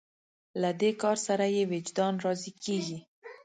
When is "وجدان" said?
1.71-2.13